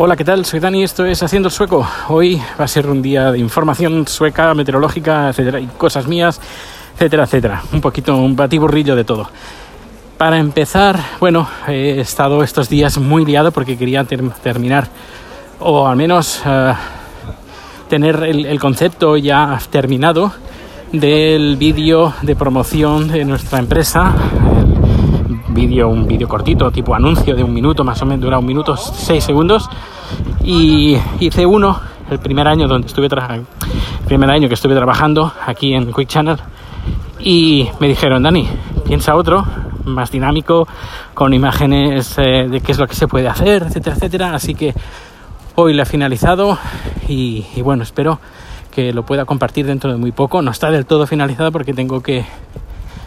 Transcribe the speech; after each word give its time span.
Hola, 0.00 0.14
¿qué 0.14 0.24
tal? 0.24 0.44
Soy 0.44 0.60
Dani, 0.60 0.84
esto 0.84 1.04
es 1.04 1.24
Haciendo 1.24 1.48
el 1.48 1.52
Sueco. 1.52 1.84
Hoy 2.06 2.40
va 2.58 2.66
a 2.66 2.68
ser 2.68 2.86
un 2.86 3.02
día 3.02 3.32
de 3.32 3.40
información 3.40 4.06
sueca, 4.06 4.54
meteorológica, 4.54 5.30
etcétera, 5.30 5.58
y 5.58 5.66
cosas 5.66 6.06
mías, 6.06 6.40
etcétera, 6.94 7.24
etcétera. 7.24 7.62
Un 7.72 7.80
poquito, 7.80 8.16
un 8.16 8.36
batiburrillo 8.36 8.94
de 8.94 9.02
todo. 9.02 9.28
Para 10.16 10.38
empezar, 10.38 11.00
bueno, 11.18 11.48
he 11.66 11.98
estado 11.98 12.44
estos 12.44 12.68
días 12.68 12.96
muy 12.98 13.24
liado 13.24 13.50
porque 13.50 13.76
quería 13.76 14.04
terminar, 14.04 14.86
o 15.58 15.88
al 15.88 15.96
menos 15.96 16.42
uh, 16.46 16.74
tener 17.88 18.22
el, 18.22 18.46
el 18.46 18.60
concepto 18.60 19.16
ya 19.16 19.58
terminado 19.68 20.32
del 20.92 21.56
vídeo 21.56 22.14
de 22.22 22.36
promoción 22.36 23.08
de 23.08 23.24
nuestra 23.24 23.58
empresa, 23.58 24.14
vídeo, 25.58 25.88
un 25.88 26.06
vídeo 26.06 26.28
cortito, 26.28 26.70
tipo 26.70 26.94
anuncio 26.94 27.34
de 27.34 27.42
un 27.42 27.52
minuto, 27.52 27.82
más 27.82 28.00
o 28.02 28.06
menos 28.06 28.20
dura 28.20 28.38
un 28.38 28.46
minuto, 28.46 28.76
seis 28.76 29.24
segundos. 29.24 29.68
Y 30.44 30.96
hice 31.18 31.44
uno 31.44 31.80
el 32.10 32.20
primer 32.20 32.46
año 32.46 32.68
donde 32.68 32.86
estuve 32.86 33.08
primer 34.06 34.30
año 34.30 34.46
que 34.48 34.54
estuve 34.54 34.74
trabajando 34.74 35.32
aquí 35.44 35.74
en 35.74 35.92
Quick 35.92 36.08
Channel. 36.08 36.38
Y 37.18 37.68
me 37.80 37.88
dijeron 37.88 38.22
Dani 38.22 38.48
piensa 38.86 39.16
otro 39.16 39.44
más 39.84 40.10
dinámico 40.10 40.68
con 41.12 41.34
imágenes 41.34 42.16
eh, 42.18 42.46
de 42.48 42.60
qué 42.60 42.72
es 42.72 42.78
lo 42.78 42.86
que 42.86 42.94
se 42.94 43.08
puede 43.08 43.28
hacer 43.28 43.64
etcétera 43.64 43.96
etcétera 43.96 44.34
así 44.34 44.54
que 44.54 44.72
hoy 45.56 45.74
lo 45.74 45.82
he 45.82 45.86
finalizado 45.86 46.56
y, 47.08 47.44
y 47.56 47.60
bueno 47.62 47.82
espero 47.82 48.20
que 48.70 48.92
lo 48.92 49.02
pueda 49.02 49.24
compartir 49.24 49.66
dentro 49.66 49.90
de 49.90 49.96
muy 49.96 50.12
poco. 50.12 50.40
No 50.40 50.52
está 50.52 50.70
del 50.70 50.86
todo 50.86 51.04
finalizado 51.04 51.50
porque 51.50 51.74
tengo 51.74 52.00
que 52.00 52.24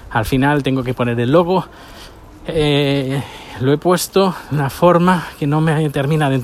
al 0.10 0.26
final 0.26 0.64
tengo 0.64 0.84
que 0.84 0.94
poner 0.94 1.18
el 1.18 1.32
logo 1.32 1.66
eh, 2.48 3.22
lo 3.60 3.72
he 3.72 3.78
puesto 3.78 4.36
de 4.50 4.58
una 4.58 4.70
forma 4.70 5.28
que 5.38 5.46
no 5.46 5.62
me 5.62 5.90
termina 5.90 6.30
de, 6.30 6.40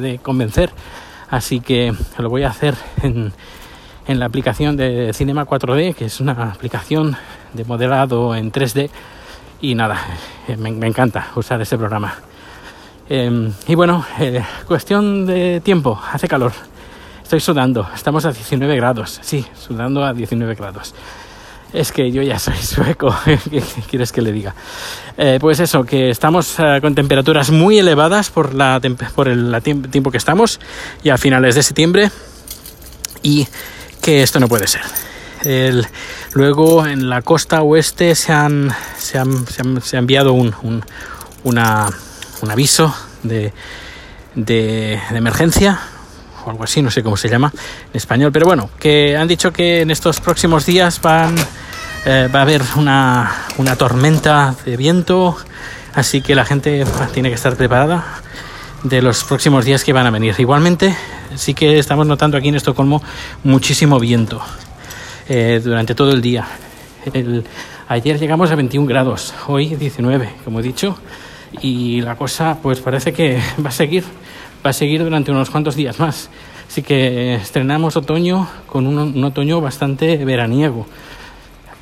de, 0.00 0.18
convencer, 0.18 0.70
así 1.30 1.60
que 1.60 1.92
lo 2.18 2.30
voy 2.30 2.44
a 2.44 2.48
hacer 2.48 2.74
en, 3.02 3.32
la 4.06 4.26
aplicación 4.26 4.76
de 4.76 5.12
Cinema 5.12 5.46
4D, 5.46 5.94
que 5.94 6.06
es 6.06 6.20
una 6.20 6.32
aplicación 6.32 7.16
de 7.52 7.64
modelado 7.64 8.34
en 8.34 8.50
3D, 8.50 8.90
y 9.60 9.74
nada, 9.74 10.00
eh, 10.48 10.56
me, 10.56 10.86
encanta 10.86 11.28
usar 11.36 11.60
ese 11.60 11.76
programa. 11.78 12.14
Eh, 13.08 13.52
y 13.68 13.74
bueno, 13.74 14.04
eh, 14.18 14.42
cuestión 14.66 15.26
de 15.26 15.60
tiempo, 15.60 16.00
hace 16.12 16.26
calor, 16.26 16.52
estoy 17.22 17.40
sudando, 17.40 17.86
estamos 17.94 18.24
a 18.24 18.32
19 18.32 18.76
grados, 18.76 19.20
sí, 19.22 19.46
sudando 19.54 20.04
a 20.04 20.12
19 20.12 20.54
grados. 20.54 20.94
Es 21.72 21.90
que 21.90 22.10
yo 22.10 22.20
ya 22.22 22.38
soy 22.38 22.56
sueco, 22.56 23.14
¿qué 23.24 23.62
quieres 23.88 24.12
que 24.12 24.20
le 24.20 24.32
diga? 24.32 24.54
Eh, 25.16 25.38
pues 25.40 25.58
eso, 25.58 25.84
que 25.84 26.10
estamos 26.10 26.58
uh, 26.58 26.80
con 26.82 26.94
temperaturas 26.94 27.50
muy 27.50 27.78
elevadas 27.78 28.30
por, 28.30 28.54
la 28.54 28.80
por 29.14 29.28
el 29.28 29.56
tiempo 29.62 30.10
que 30.10 30.18
estamos, 30.18 30.60
ya 31.02 31.14
a 31.14 31.18
finales 31.18 31.54
de 31.54 31.62
septiembre, 31.62 32.10
y 33.22 33.48
que 34.02 34.22
esto 34.22 34.38
no 34.38 34.48
puede 34.48 34.66
ser. 34.66 34.82
El, 35.44 35.86
luego 36.34 36.86
en 36.86 37.08
la 37.08 37.22
costa 37.22 37.62
oeste 37.62 38.14
se, 38.14 38.32
han, 38.32 38.70
se, 38.98 39.18
han, 39.18 39.46
se, 39.46 39.62
han, 39.62 39.78
ha 39.78 39.98
enviado 39.98 40.34
un, 40.34 40.54
un, 40.62 40.84
un 41.44 41.58
aviso 41.58 42.94
de, 43.22 43.52
de, 44.34 45.00
de 45.10 45.16
emergencia 45.16 45.80
o 46.44 46.50
algo 46.50 46.64
así, 46.64 46.82
no 46.82 46.90
sé 46.90 47.02
cómo 47.02 47.16
se 47.16 47.28
llama 47.28 47.52
en 47.54 47.96
español, 47.96 48.32
pero 48.32 48.46
bueno, 48.46 48.70
que 48.78 49.16
han 49.16 49.28
dicho 49.28 49.52
que 49.52 49.80
en 49.80 49.90
estos 49.90 50.20
próximos 50.20 50.66
días 50.66 51.00
van, 51.00 51.36
eh, 52.04 52.28
va 52.34 52.40
a 52.40 52.42
haber 52.42 52.62
una, 52.76 53.32
una, 53.58 53.76
tormenta 53.76 54.56
de 54.64 54.76
viento, 54.76 55.36
así 55.94 56.20
que 56.20 56.34
la 56.34 56.44
gente 56.44 56.84
tiene 57.14 57.28
que 57.28 57.36
estar 57.36 57.56
preparada 57.56 58.04
de 58.82 59.00
los 59.00 59.22
próximos 59.22 59.64
días 59.64 59.84
que 59.84 59.92
van 59.92 60.06
a 60.06 60.10
venir. 60.10 60.34
Igualmente, 60.38 60.96
sí 61.36 61.54
que 61.54 61.78
estamos 61.78 62.06
notando 62.06 62.36
aquí 62.36 62.48
en 62.48 62.56
Estocolmo 62.56 63.00
muchísimo 63.44 64.00
viento 64.00 64.42
eh, 65.28 65.60
durante 65.62 65.94
todo 65.94 66.10
el 66.10 66.20
día. 66.20 66.44
El, 67.12 67.44
ayer 67.86 68.18
llegamos 68.18 68.50
a 68.50 68.56
21 68.56 68.86
grados, 68.88 69.32
hoy 69.46 69.76
19, 69.76 70.28
como 70.44 70.58
he 70.58 70.62
dicho, 70.62 70.98
y 71.60 72.00
la 72.00 72.16
cosa 72.16 72.58
pues 72.60 72.80
parece 72.80 73.12
que 73.12 73.40
va 73.64 73.68
a 73.68 73.72
seguir 73.72 74.04
va 74.64 74.70
a 74.70 74.72
seguir 74.72 75.04
durante 75.04 75.30
unos 75.30 75.50
cuantos 75.50 75.76
días 75.76 76.00
más. 76.00 76.30
Así 76.68 76.82
que 76.82 77.34
estrenamos 77.34 77.96
otoño 77.96 78.48
con 78.66 78.86
un 78.86 79.22
otoño 79.22 79.60
bastante 79.60 80.24
veraniego 80.24 80.86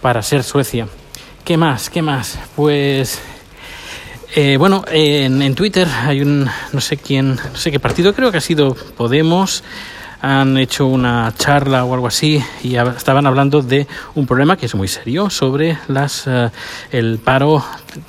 para 0.01 0.23
ser 0.23 0.43
Suecia. 0.43 0.89
¿Qué 1.45 1.57
más? 1.57 1.91
¿Qué 1.91 2.03
más? 2.03 2.39
Pues 2.57 3.21
eh, 4.35 4.57
bueno, 4.57 4.85
en, 4.91 5.43
en, 5.43 5.55
Twitter 5.55 5.89
hay 5.89 6.21
un 6.21 6.49
no 6.73 6.81
sé 6.81 6.97
quién, 6.97 7.37
no 7.37 7.57
sé 7.57 7.71
qué 7.71 7.81
partido, 7.81 8.15
creo 8.15 8.31
que 8.31 8.39
ha 8.39 8.43
sido 8.43 8.75
Podemos, 8.97 9.65
han 10.21 10.57
hecho 10.59 10.87
una 10.87 11.33
charla 11.37 11.85
o 11.85 11.95
algo 11.95 12.07
así 12.07 12.43
y 12.63 12.77
estaban 12.77 13.27
hablando 13.27 13.63
de 13.63 13.87
un 14.15 14.27
problema 14.27 14.57
que 14.57 14.67
es 14.67 14.75
muy 14.75 14.89
serio 14.89 15.31
sobre 15.31 15.79
las, 15.89 16.27
uh, 16.27 16.51
el 16.93 17.19
paro 17.19 17.65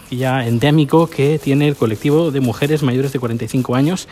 ya 0.10 0.46
endémico 0.46 1.10
que 1.10 1.40
tiene 1.40 1.68
el 1.68 1.76
colectivo 1.76 2.32
de 2.32 2.42
mujeres 2.42 2.84
mayores 2.84 3.14
de 3.14 3.20
45 3.20 3.76
años 3.76 4.08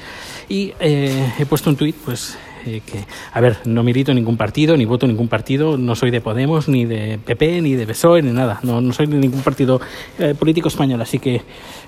y 0.48 0.74
eh, 0.80 1.34
he 1.38 1.46
puesto 1.46 1.70
un 1.70 1.76
tuit 1.76 1.96
pues 1.96 2.38
eh, 2.66 2.82
que, 2.86 3.06
a 3.32 3.42
ver, 3.42 3.58
no 3.66 3.84
milito 3.84 4.12
en 4.12 4.16
ningún 4.16 4.38
partido, 4.38 4.76
ni 4.78 4.86
voto 4.86 5.06
en 5.06 5.12
ningún 5.12 5.28
partido, 5.28 5.78
no 5.78 5.96
soy 5.96 6.12
de 6.12 6.22
Podemos, 6.22 6.68
ni 6.68 6.86
de 6.86 7.20
PP, 7.24 7.62
ni 7.62 7.76
de 7.76 7.88
PSOE, 7.88 8.22
ni 8.22 8.32
nada, 8.32 8.60
no, 8.64 8.82
no 8.82 8.94
soy 8.94 9.08
de 9.08 9.18
ningún 9.18 9.42
partido 9.42 9.80
eh, 10.18 10.36
político 10.38 10.68
español, 10.68 11.02
así 11.02 11.20
que 11.20 11.42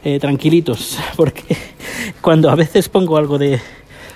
eh, 0.04 0.20
tranquilitos, 0.20 0.98
porque 1.16 1.58
cuando 2.22 2.50
a 2.50 2.56
veces 2.56 2.90
pongo 2.90 3.18
algo 3.18 3.38
de, 3.38 3.60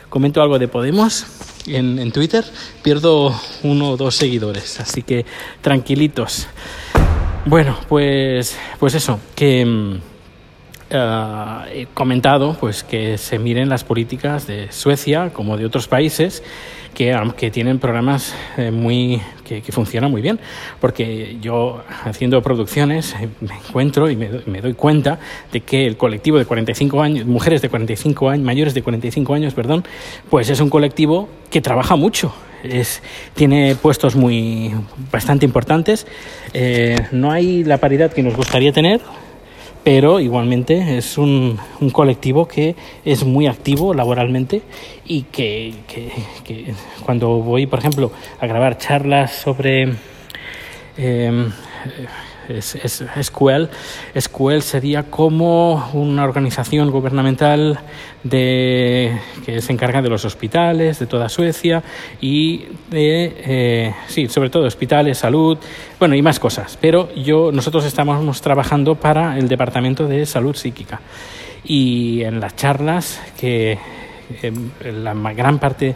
comento 0.10 0.42
algo 0.42 0.60
de 0.60 0.68
Podemos, 0.68 1.26
en, 1.68 1.98
en, 2.00 2.12
Twitter 2.12 2.46
pierdo 2.84 3.34
uno 3.64 3.92
o 3.92 3.98
dos 3.98 4.16
seguidores, 4.16 4.80
así 4.80 5.02
que 5.02 5.26
tranquilitos. 5.62 6.48
Bueno, 7.46 7.78
pues, 7.88 8.58
pues 8.80 8.96
eso, 8.96 9.20
que 9.36 10.00
uh, 10.92 11.66
he 11.72 11.88
comentado 11.94 12.56
pues 12.60 12.84
que 12.84 13.18
se 13.18 13.40
miren 13.40 13.70
las 13.70 13.84
políticas 13.84 14.48
de 14.48 14.72
Suecia 14.72 15.32
como 15.34 15.58
de 15.58 15.66
otros 15.66 15.88
países 15.88 16.44
que, 16.94 17.16
que 17.36 17.52
tienen 17.52 17.80
programas 17.80 18.34
eh, 18.58 18.72
muy 18.72 19.22
que, 19.44 19.62
que, 19.62 19.72
funcionan 19.72 20.10
muy 20.10 20.22
bien. 20.22 20.40
Porque 20.80 21.38
yo 21.42 21.84
haciendo 22.06 22.42
producciones 22.42 23.14
eh, 23.20 23.28
me 23.42 23.56
encuentro 23.56 24.10
y 24.10 24.16
me, 24.16 24.30
me, 24.46 24.62
doy 24.62 24.74
cuenta 24.74 25.20
de 25.52 25.62
que 25.62 25.86
el 25.86 25.98
colectivo 25.98 26.38
de 26.38 26.46
45 26.46 27.02
años 27.02 27.26
mujeres 27.26 27.62
de 27.62 27.70
45 27.70 28.30
años 28.30 28.46
mayores 28.46 28.74
de 28.74 28.82
45 28.82 29.34
años 29.34 29.54
perdón 29.54 29.84
pues 30.30 30.50
es 30.50 30.60
un 30.62 30.70
colectivo 30.70 31.30
que 31.52 31.62
trabaja 31.62 31.96
mucho. 31.96 32.34
Es, 32.64 33.04
tiene 33.36 33.76
puestos 33.76 34.16
muy 34.16 34.74
bastante 35.12 35.46
importantes. 35.46 36.08
No 37.12 37.32
hay 37.32 37.64
la 37.64 37.78
paridad 37.78 38.12
que 38.12 38.24
nos 38.24 38.36
gustaría 38.36 38.72
tener 38.72 39.02
pero 39.86 40.20
igualmente 40.20 40.98
es 40.98 41.16
un, 41.20 41.60
un, 41.80 41.90
colectivo 41.92 42.48
que 42.48 42.76
es 43.06 43.24
muy 43.24 43.46
activo 43.46 43.94
laboralmente 43.94 44.64
y 45.06 45.22
que, 45.32 45.76
que, 45.88 46.74
cuando 47.06 47.40
voy, 47.42 47.68
por 47.68 47.78
ejemplo, 47.78 48.12
a 48.40 48.48
grabar 48.48 48.80
charlas 48.80 49.34
sobre 49.34 49.94
eh, 50.98 51.50
es, 52.50 52.78
SQL. 53.22 53.70
SQL 54.18 54.62
sería 54.62 55.04
como 55.04 55.90
una 55.94 56.24
organización 56.24 56.92
gubernamental 56.92 57.80
de, 58.24 59.20
que 59.46 59.62
se 59.62 59.74
encarga 59.74 60.02
de 60.02 60.10
los 60.10 60.26
hospitales 60.26 61.00
de 61.00 61.08
toda 61.08 61.30
Suecia 61.30 61.84
y 62.22 62.66
de, 62.90 63.36
eh, 63.46 63.94
sí, 64.08 64.28
sobre 64.28 64.50
todo 64.50 64.66
hospitales, 64.66 65.18
salud, 65.18 65.58
bueno, 66.00 66.16
y 66.16 66.22
más 66.22 66.40
cosas. 66.40 66.78
Pero 66.82 67.14
yo, 67.16 67.52
nosotros 67.52 67.86
estamos 67.86 68.42
trabajando 68.42 68.96
para 68.96 69.38
el 69.38 69.48
Departamento 69.48 70.08
de 70.08 70.26
Salud 70.26 70.56
Psíquica 70.56 71.02
y 71.64 72.24
en 72.24 72.40
las 72.40 72.56
charlas 72.56 73.22
que 73.40 73.78
eh, 74.42 74.52
la 74.92 75.14
gran 75.34 75.60
parte 75.60 75.96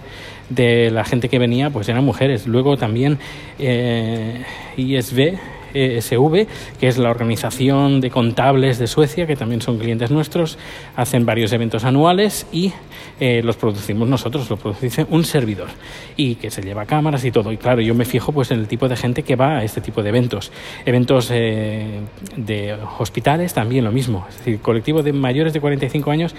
de 0.50 0.92
la 0.92 1.04
gente 1.04 1.30
que 1.30 1.40
venía 1.40 1.70
pues 1.70 1.90
eran 1.90 2.04
mujeres. 2.04 2.48
Luego 2.48 2.78
también 2.78 3.20
eh, 3.58 4.44
ISV 4.78 5.38
ESV, 5.74 6.48
que 6.80 6.88
es 6.88 6.98
la 6.98 7.10
organización 7.10 8.02
de 8.02 8.10
contables 8.10 8.80
de 8.80 8.88
Suecia, 8.88 9.28
que 9.28 9.36
también 9.36 9.62
son 9.62 9.78
clientes 9.78 10.12
nuestros, 10.12 10.58
hacen 10.96 11.26
varios 11.26 11.52
eventos 11.54 11.84
anuales 11.84 12.48
y 12.52 12.74
eh, 13.20 13.42
los 13.44 13.58
producimos 13.58 14.08
nosotros, 14.08 14.50
lo 14.50 14.58
produce 14.58 15.06
un 15.10 15.26
servidor 15.26 15.68
y 16.16 16.36
que 16.36 16.52
se 16.52 16.62
lleva 16.62 16.86
cámaras 16.86 17.24
y 17.26 17.32
todo. 17.32 17.52
Y 17.52 17.58
claro, 17.58 17.82
yo 17.82 17.96
me 17.96 18.06
fijo 18.06 18.32
pues 18.32 18.52
en 18.52 18.60
el 18.60 18.68
tipo 18.68 18.88
de 18.88 18.96
gente 18.96 19.24
que 19.24 19.36
va 19.36 19.58
a 19.58 19.64
este 19.64 19.82
tipo 19.82 20.04
de 20.04 20.10
eventos. 20.10 20.52
Eventos 20.86 21.30
eh, 21.32 22.02
de 22.36 22.76
hospitales 22.98 23.54
también 23.54 23.86
lo 23.86 23.92
mismo, 23.92 24.26
es 24.30 24.38
decir, 24.38 24.60
colectivo 24.60 25.04
de 25.04 25.14
mayores 25.14 25.54
de 25.54 25.62
45 25.62 26.12
años 26.12 26.36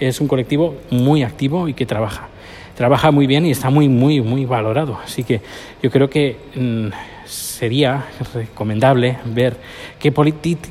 es 0.00 0.20
un 0.20 0.28
colectivo 0.28 0.76
muy 0.90 1.22
activo 1.22 1.68
y 1.68 1.74
que 1.74 1.86
trabaja. 1.86 2.28
Trabaja 2.74 3.10
muy 3.10 3.26
bien 3.26 3.46
y 3.46 3.50
está 3.50 3.70
muy, 3.70 3.88
muy, 3.88 4.20
muy 4.20 4.46
valorado. 4.46 4.98
Así 5.04 5.24
que 5.24 5.40
yo 5.82 5.90
creo 5.90 6.08
que 6.08 6.36
mm, 6.54 6.88
sería 7.30 8.06
recomendable 8.34 9.18
ver 9.26 9.56
qué, 9.98 10.12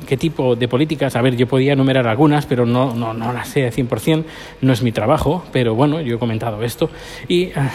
qué 0.06 0.16
tipo 0.16 0.56
de 0.56 0.68
políticas, 0.68 1.16
a 1.16 1.22
ver, 1.22 1.36
yo 1.36 1.46
podía 1.46 1.72
enumerar 1.72 2.06
algunas, 2.06 2.46
pero 2.46 2.66
no, 2.66 2.94
no, 2.94 3.14
no 3.14 3.32
las 3.32 3.48
sé 3.48 3.62
de 3.62 3.72
100%, 3.72 4.24
no 4.60 4.72
es 4.72 4.82
mi 4.82 4.92
trabajo, 4.92 5.44
pero 5.52 5.74
bueno, 5.74 6.00
yo 6.00 6.16
he 6.16 6.18
comentado 6.18 6.62
esto 6.62 6.90
y 7.28 7.50
ha 7.52 7.70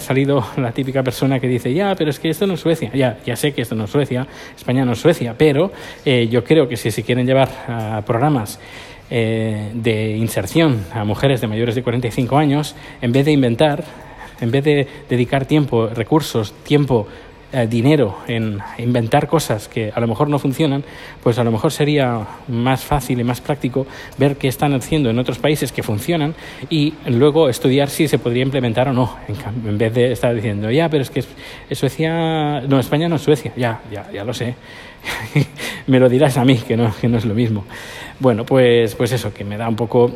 salido 0.00 0.44
la 0.56 0.72
típica 0.72 1.02
persona 1.02 1.40
que 1.40 1.48
dice, 1.48 1.72
ya, 1.72 1.94
pero 1.94 2.10
es 2.10 2.18
que 2.18 2.28
esto 2.28 2.46
no 2.46 2.54
es 2.54 2.60
Suecia, 2.60 2.90
ya, 2.92 3.18
ya 3.24 3.36
sé 3.36 3.52
que 3.52 3.62
esto 3.62 3.74
no 3.74 3.84
es 3.84 3.90
Suecia, 3.90 4.26
España 4.56 4.84
no 4.84 4.92
es 4.92 4.98
Suecia, 4.98 5.34
pero 5.38 5.72
eh, 6.04 6.28
yo 6.30 6.44
creo 6.44 6.68
que 6.68 6.76
si 6.76 6.90
se 6.90 7.02
quieren 7.02 7.26
llevar 7.26 7.48
a 7.68 8.02
programas 8.04 8.58
eh, 9.10 9.70
de 9.74 10.16
inserción 10.16 10.84
a 10.92 11.04
mujeres 11.04 11.40
de 11.40 11.46
mayores 11.46 11.74
de 11.74 11.82
45 11.82 12.36
años, 12.36 12.74
en 13.00 13.12
vez 13.12 13.24
de 13.24 13.32
inventar, 13.32 13.84
en 14.40 14.50
vez 14.50 14.64
de 14.64 14.88
dedicar 15.08 15.46
tiempo, 15.46 15.88
recursos, 15.88 16.52
tiempo 16.64 17.06
eh, 17.52 17.68
dinero 17.68 18.18
en 18.26 18.58
inventar 18.76 19.28
cosas 19.28 19.68
que 19.68 19.92
a 19.94 20.00
lo 20.00 20.08
mejor 20.08 20.28
no 20.28 20.40
funcionan, 20.40 20.82
pues 21.22 21.38
a 21.38 21.44
lo 21.44 21.52
mejor 21.52 21.70
sería 21.70 22.26
más 22.48 22.82
fácil 22.82 23.20
y 23.20 23.24
más 23.24 23.40
práctico 23.40 23.86
ver 24.18 24.36
qué 24.36 24.48
están 24.48 24.74
haciendo 24.74 25.10
en 25.10 25.18
otros 25.20 25.38
países 25.38 25.70
que 25.70 25.84
funcionan 25.84 26.34
y 26.68 26.94
luego 27.06 27.48
estudiar 27.48 27.88
si 27.88 28.08
se 28.08 28.18
podría 28.18 28.42
implementar 28.42 28.88
o 28.88 28.92
no, 28.92 29.16
en, 29.28 29.78
vez 29.78 29.94
de 29.94 30.10
estar 30.10 30.34
diciendo, 30.34 30.72
ya, 30.72 30.88
pero 30.88 31.02
es 31.02 31.10
que 31.10 31.22
Suecia, 31.72 32.62
no, 32.62 32.80
España 32.80 33.08
no 33.08 33.14
es 33.14 33.22
Suecia, 33.22 33.52
ya, 33.56 33.80
ya, 33.92 34.10
ya 34.12 34.24
lo 34.24 34.34
sé. 34.34 34.56
me 35.86 36.00
lo 36.00 36.08
dirás 36.08 36.36
a 36.36 36.44
mí, 36.44 36.56
que 36.56 36.76
no, 36.76 36.92
que 37.00 37.08
no 37.08 37.18
es 37.18 37.24
lo 37.24 37.34
mismo. 37.34 37.64
Bueno, 38.18 38.44
pues, 38.44 38.94
pues 38.94 39.12
eso, 39.12 39.32
que 39.32 39.44
me 39.44 39.56
da 39.56 39.68
un 39.68 39.76
poco, 39.76 40.10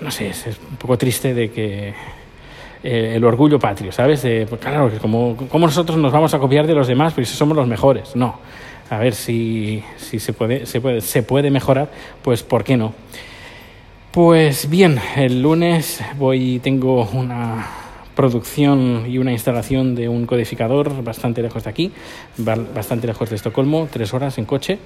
no 0.00 0.10
sé, 0.10 0.28
es 0.28 0.46
un 0.70 0.76
poco 0.76 0.98
triste 0.98 1.34
de 1.34 1.50
que 1.50 1.94
eh, 2.82 3.12
el 3.16 3.24
orgullo 3.24 3.58
patrio, 3.58 3.92
¿sabes? 3.92 4.20
pues 4.20 4.60
claro, 4.60 4.90
como, 5.00 5.36
como 5.48 5.66
nosotros 5.66 5.96
nos 5.98 6.12
vamos 6.12 6.34
a 6.34 6.38
copiar 6.38 6.66
de 6.66 6.74
los 6.74 6.86
demás, 6.86 7.14
pues 7.14 7.28
si 7.28 7.36
somos 7.36 7.56
los 7.56 7.66
mejores. 7.66 8.14
No. 8.16 8.38
A 8.90 8.98
ver 8.98 9.14
si, 9.14 9.82
si 9.96 10.18
se, 10.18 10.34
puede, 10.34 10.66
se, 10.66 10.80
puede, 10.80 11.00
se 11.00 11.22
puede 11.22 11.50
mejorar, 11.50 11.90
pues 12.22 12.42
¿por 12.42 12.64
qué 12.64 12.76
no? 12.76 12.92
Pues 14.10 14.68
bien, 14.68 15.00
el 15.16 15.42
lunes 15.42 16.00
voy, 16.18 16.60
tengo 16.62 17.08
una 17.12 17.83
producción 18.14 19.04
y 19.08 19.18
una 19.18 19.32
instalación 19.32 19.94
de 19.94 20.08
un 20.08 20.26
codificador 20.26 21.02
bastante 21.02 21.42
lejos 21.42 21.64
de 21.64 21.70
aquí, 21.70 21.92
bastante 22.38 23.06
lejos 23.06 23.30
de 23.30 23.36
Estocolmo, 23.36 23.88
tres 23.90 24.14
horas 24.14 24.38
en 24.38 24.44
coche. 24.44 24.78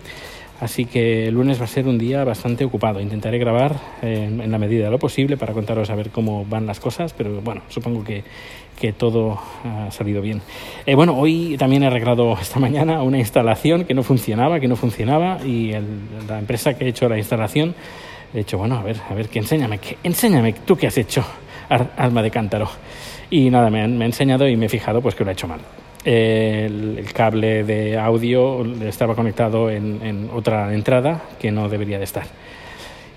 Así 0.61 0.87
que 0.87 1.29
el 1.29 1.35
lunes 1.35 1.61
va 1.61 1.65
a 1.65 1.69
ser 1.69 1.87
un 1.87 1.99
día 1.99 2.25
bastante 2.25 2.65
ocupado. 2.65 3.01
Intentaré 3.01 3.39
grabar 3.39 3.77
en, 4.03 4.51
la 4.51 4.59
medida 4.59 4.87
de 4.87 4.91
lo 4.91 4.99
posible 4.99 5.37
para 5.37 5.53
contaros 5.53 5.89
a 5.89 5.95
ver 5.95 6.11
cómo 6.11 6.45
van 6.45 6.67
las 6.67 6.81
cosas, 6.81 7.13
pero 7.13 7.41
bueno, 7.41 7.63
supongo 7.69 8.03
que, 8.03 8.25
que 8.81 8.93
todo 8.93 9.39
ha 9.65 9.89
salido 9.93 10.21
bien. 10.21 10.43
Eh, 10.85 10.97
bueno, 10.97 11.17
hoy 11.17 11.57
también 11.57 11.85
he 11.85 11.87
arreglado 11.87 12.37
esta 12.41 12.59
mañana 12.59 13.03
una 13.03 13.19
instalación 13.19 13.85
que 13.85 13.95
no 13.95 14.03
funcionaba, 14.03 14.59
que 14.59 14.67
no 14.67 14.75
funcionaba, 14.75 15.39
y 15.47 15.75
la 16.27 16.41
empresa 16.41 16.75
que 16.75 16.87
ha 16.87 16.89
hecho 16.89 17.09
la 17.09 17.19
instalación 17.19 17.77
he 18.35 18.39
dicho, 18.39 18.59
bueno, 18.59 18.77
a 18.77 18.83
ver, 18.83 18.97
a 19.09 19.15
ver, 19.15 19.29
que 19.29 19.39
enséñame, 19.39 19.79
que, 19.79 19.97
enséñame 20.03 20.53
tú 20.53 20.77
qué 20.77 20.87
has 20.87 20.99
hecho, 20.99 21.25
alma 21.69 22.23
de 22.23 22.31
cántaro. 22.31 22.69
Y 23.31 23.51
nada, 23.51 23.71
me, 23.71 23.87
me 23.89 24.05
ha 24.05 24.07
enseñado 24.07 24.49
y 24.49 24.57
me 24.57 24.67
he 24.67 24.69
fijado 24.69 25.03
pues 25.03 25.15
que 25.15 25.25
lo 25.25 25.31
ha 25.31 25.33
hecho 25.33 25.47
mal 25.47 25.61
el, 26.05 27.07
cable 27.13 27.65
de 27.65 27.99
audio 27.99 28.65
estaba 28.83 29.15
conectado 29.15 29.71
en, 29.71 30.31
otra 30.33 30.73
entrada 30.75 31.23
que 31.39 31.51
no 31.51 31.69
debería 31.69 31.99
de 31.99 32.05
estar. 32.05 32.25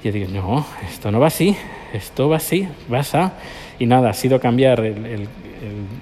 Y 0.03 0.07
yo 0.07 0.11
digo, 0.11 0.27
no, 0.31 0.65
esto 0.89 1.11
no 1.11 1.19
va 1.19 1.27
así, 1.27 1.55
esto 1.93 2.29
va 2.29 2.37
así, 2.37 2.67
vas 2.89 3.13
a... 3.15 3.33
Y 3.79 3.85
nada, 3.85 4.09
ha 4.09 4.13
sido 4.13 4.39
cambiar 4.39 4.79
el, 4.81 5.27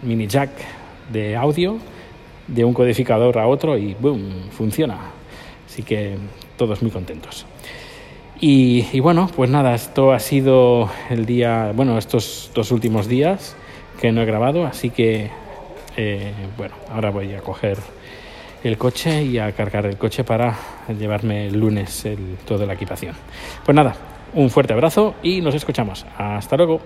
mini 0.04 0.28
jack 0.28 0.50
de 1.12 1.36
audio 1.36 1.78
de 2.48 2.64
un 2.64 2.74
codificador 2.74 3.38
a 3.38 3.48
otro 3.48 3.78
y 3.78 3.94
¡boom! 4.00 4.50
funciona. 4.52 4.98
Así 5.68 5.84
que 5.84 6.16
todos 6.58 6.82
muy 6.82 6.92
contentos. 6.92 7.46
Y, 8.42 8.98
bueno, 9.02 9.30
pues 9.36 9.50
nada, 9.50 9.76
esto 9.76 10.14
ha 10.14 10.20
sido 10.20 10.90
el 11.10 11.26
día, 11.26 11.74
bueno, 11.76 11.98
estos 11.98 12.52
dos 12.56 12.72
últimos 12.72 13.10
días 13.10 13.58
que 14.00 14.12
no 14.12 14.22
he 14.22 14.26
grabado, 14.26 14.66
así 14.66 14.90
que 14.90 15.30
eh, 15.98 16.34
bueno, 16.58 16.76
ahora 16.90 17.12
voy 17.12 17.34
a 17.34 17.42
coger 17.42 17.78
el 18.64 18.78
coche 18.78 19.24
y 19.24 19.38
a 19.38 19.52
cargar 19.52 19.86
el 19.86 19.98
coche 19.98 20.24
para 20.24 20.56
llevarme 20.98 21.48
el 21.48 21.60
lunes 21.60 22.06
el, 22.06 22.38
toda 22.46 22.66
la 22.66 22.74
equipación. 22.74 23.16
Pues 23.66 23.76
nada, 23.76 23.96
un 24.34 24.50
fuerte 24.50 24.74
abrazo 24.74 25.16
y 25.24 25.42
nos 25.42 25.56
escuchamos. 25.56 26.06
Hasta 26.18 26.56
luego. 26.56 26.80